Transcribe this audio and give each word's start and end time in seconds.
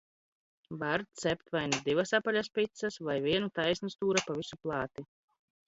Var 0.83 1.03
cept 1.23 1.51
vai 1.57 1.61
nu 1.73 1.81
divas 1.91 2.15
apaļas 2.21 2.51
picas, 2.61 2.99
vai 3.11 3.19
vienu 3.29 3.53
taisnstūra 3.61 4.25
pa 4.27 4.41
visu 4.43 4.63
plāti. 4.67 5.09